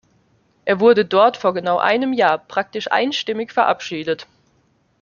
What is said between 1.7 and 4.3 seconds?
einem Jahr praktisch einstimmig verabschiedet.